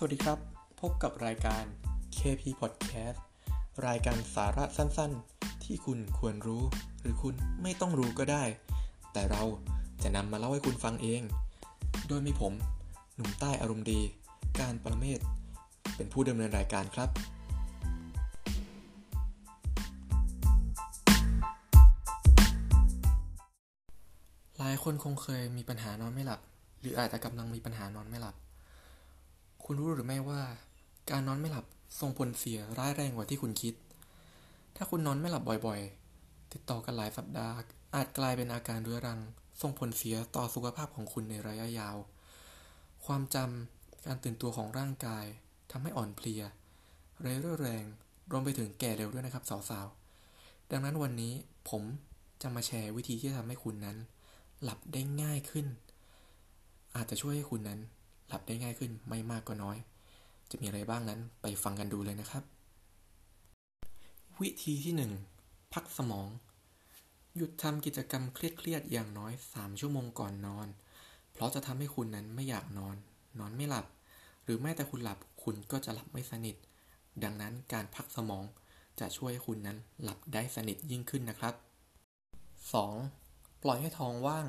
[0.00, 0.38] สวัสดีครับ
[0.80, 1.64] พบกับรายการ
[2.16, 3.18] KP Podcast
[3.86, 6.62] รายการสาระสั้นๆ ที่คุณควรรู้
[7.00, 8.44] หรือคุณไม่ต้องรู้ก็ได้
[9.12, 9.42] แต่เรา
[10.02, 11.22] จะนำมาเล่าให้คุณฟังเอง
[12.08, 12.52] โดยมีผม
[13.14, 14.00] หนุ่มใต้อารมณ์ดี
[14.60, 15.18] การประเมศ
[15.96, 17.10] เป็นผู้ดำเนินรายการครับ
[24.58, 26.40] หลายคนคงเคยมีปัญหานอนไม่หลับ
[26.80, 28.36] หรืออาจจะกำลังมีปัญหานอนไม่หลับ
[29.70, 30.42] คุณรู้หรือไม่ว่า
[31.10, 31.66] การนอนไม่หลับ
[32.00, 33.74] ส่งผลเสียร้ายแรงกว่าที่คุณคิด
[34.76, 37.54] ถ้าคุณนอนไม่หลับบ่อยๆ ติดต่อกันหลายสัปดาห์
[37.94, 39.20] อาจกลายเป็นอาการเรื้อรัง
[39.60, 41.96] ส่งผลเสียต่อสุขภาพของคุณในระยะยาว
[43.06, 45.24] ความจำการตื่นตัวของร่างกาย
[45.70, 46.42] ทำให้อ่อนเพลีย
[47.20, 47.84] เร่อแรง
[48.30, 51.32] รวมไปถึงแก่เร็วด้วยนะครับสาวๆ ดังนั้นวันนี้
[51.70, 51.82] ผม
[52.42, 53.96] จะมาแชร์วิธีที่ทำให้คุณนั้น
[54.62, 55.66] หลับได้ง่ายขึ้น
[56.96, 57.80] อาจจะช่วยให้คุณนั้น
[58.28, 59.76] หลับได้ง่ายขึ้นไม่มากก็น้อย
[60.50, 62.42] จะมีอะไรบ้างนั้นไปฟังกันดูเลยนะครับ
[64.40, 64.94] วิธีที่
[65.34, 66.28] 1 พักสมอง
[67.36, 70.68] หยุดทำกิจกรรมเครียดๆอย่างน้อย 3 ชั่วโมงก่อนนอน
[71.32, 72.96] เพราะจะทำให้คุณนั้นไม่อยากนอน
[73.38, 73.86] นอนไม่หลับ
[74.44, 76.56] หรือแม้แต่คุณหลับคุณก็จะหลับไม่สนิท
[77.22, 78.44] ดังนั้นการพักสมอง
[79.00, 81.54] จะช่วยให้คุณนั้นหลับได้สนิทยิ่งขึ้นนะครับ
[82.78, 83.62] 2.
[83.62, 84.46] ปล่อยให้ท้องว่าง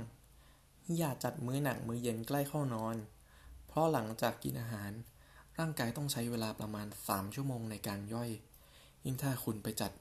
[0.98, 2.96] อย่าจัดมื้อหนักมื้อเย็นใกล้เข้านอน
[3.70, 4.92] เพราะหลังจากกินอาหาร
[5.60, 8.30] ร่างกายต้องใช้เวลาประมาณ 3 ชั่วโมงในการย่อย
[9.04, 9.92] ยิ่งถ้าคุณไปจัด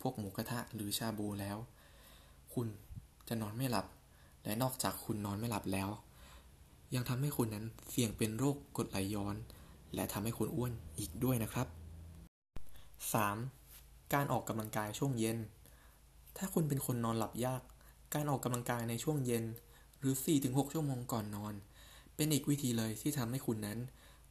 [0.00, 1.58] พวกหมูกระทะหรือชาบูแล้ว
[2.54, 2.66] คุณ
[3.28, 3.86] จะนอนไม่หลับ
[4.44, 5.88] และนอกจากคุณนอนไม่หลับแล้ว
[6.94, 9.36] ยังทำให้คุณนั้นเสี่ยงเป็นโรคกรดไหลย้อน
[9.94, 11.68] และทำให้คุณอ้วนอีกด้วยนะครับ
[13.30, 14.12] 3.
[14.14, 15.38] การออกกำลังกายช่วงเย็น
[16.36, 17.62] ถ้าคุณเป็นคนนอนหลับยาก
[18.14, 19.44] การออกกำลังกายในช่วงเย็น
[19.98, 21.54] หรือ 4-6 ชั่วโมงก่อนนอน
[22.16, 23.78] เป็นอีกวิธีเลยที่ทำให้คุณนั้น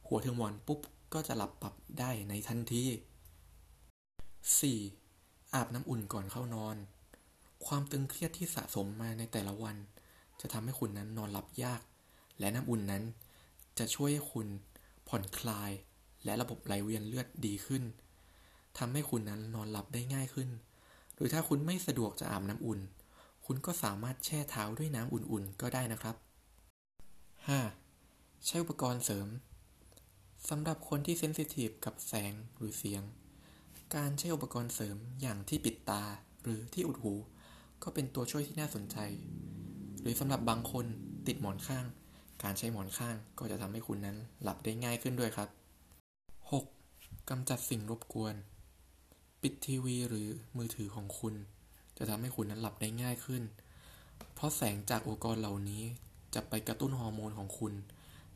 [0.06, 0.80] หัวถึงหมอนปุ๊บ
[1.14, 2.84] ก็จะหลับปรับได้ในทันที
[4.78, 5.54] 4.
[5.54, 6.76] อาบน้ำอุ่นก่อนเข้านอน
[7.66, 9.76] ความตึงเครียดที่สะสมมาในแต่ละวัน
[10.40, 11.80] จะทำให้คุณนั้นนอนหลับยาก
[12.38, 13.02] และน้ำอุ่นนั้น
[13.78, 14.46] จะช่วยให้คุณ
[15.08, 15.70] ผ่อนคลาย
[16.24, 17.82] และระบบไหลเวียนเลือดดีขึ้น
[18.78, 20.48] ทำให้คุณนั้นนอนหลับได้ง่ายขึ้น
[21.14, 22.80] หรือถ้าคุณไม่สะดวกจะอาบน้ำอุ่น
[23.46, 26.16] คุณก็สามารถแช่เท้าด้วยน้ำอุ่นๆก็ได้นะครับ
[27.52, 28.46] 5.
[28.46, 29.28] ใช้อุปกรณ์เสริม
[30.48, 33.02] สำหรับคนที่เซนซิทีฟกับแสงหรือเสียง
[33.96, 36.02] การใช้อุปกรณ์เสริมอย่างที่ปิดตา
[36.42, 37.14] หรือที่อุดหู
[37.82, 38.96] ก็เป็นตัวช่วยที่น่าสนใจ
[40.00, 40.86] หรือสำหรับบางคน
[41.26, 41.86] ติดหมอนข้าง
[42.42, 45.48] การใช้หมอนข้างก็จะทำให้คุณนั้นหลับได้ง่ายขึ้นด้วยครับ
[46.60, 47.30] 6.
[47.30, 48.34] กำจัดสิ่งรบกวน
[49.42, 51.34] ปิดทีวีหรือมือถือของคุณ
[51.98, 53.42] จะทำให้คุณนั้นหลับได้ง่ายขึ้น
[54.34, 55.84] เพราะแสงจากอุปกรณ์เหล่านี้
[56.34, 57.72] จะไปกระตุ้นฮอร์โมนของคุณ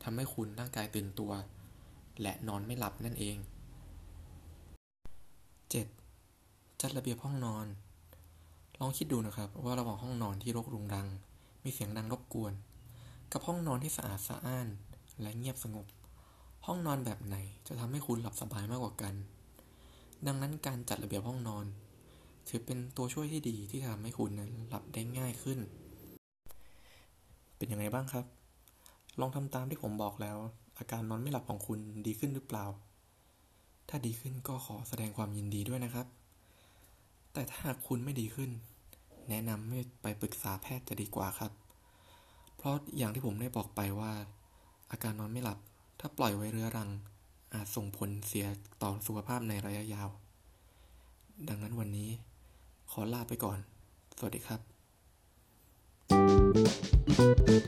[0.03, 1.31] ทำให้คุณร่างกายตื่นตัว
[2.21, 3.37] และนอนไม่หลับนั่นเอง
[5.89, 6.81] 7.
[6.81, 7.65] จัดระเบียบห้องนอน
[8.79, 11.07] ลองคิดดูนะครับว่าระหว่างห้องนอนที่รกรุงรัง
[11.63, 12.53] มีเสียงดังรบกวน
[13.31, 14.67] กับห้องนอนที่สะอาดสะอ้าน
[15.21, 15.85] และเงียบสงบ
[16.65, 17.35] ห้องนอนแบบไหน
[17.67, 19.13] จะทำให้คุณหลับสบายมากกว่ากัน
[20.25, 21.65] ดังนั้นการจัดระเบียบห้องนอน
[22.47, 25.59] ถือเป็นตัวช่วยที่ดีที่ทำให้คุณนั้นหลับได้ง่ายขึ้น
[27.59, 28.25] เป็นยังไงบ้างครับ
[29.19, 30.37] ลองทำตามที่ผมบอกแล้ว
[30.77, 32.65] อาการนอนไม่หลับของคุณดีขึ้นหรือเปล่า
[33.89, 36.07] ถ้าดีขึ้นก็ขอแสดงความยินดีด้วยนะครับ
[37.33, 38.49] แต่ถ้าหากคุณไม่ดีขึ้น
[39.29, 41.51] แนะนำให้ไปปรึกษาแพทย์จะดีกว่าครับ
[42.57, 44.11] เพราะอย่างที่ผมได้บอกไปว่า
[44.91, 45.59] อาการนอนไม่หลับ
[45.99, 46.89] ถ้าปล่อยไว้เรื้อรัง
[47.53, 48.47] อาจส่งผลเสีย
[48.81, 50.09] ต่อสุขภาพในระยะยาว
[51.47, 52.09] ดังนั้นวันนี้
[52.91, 53.59] ขอลาไปก่อน
[54.17, 54.78] สวัสดีครับ
[56.53, 57.58] Música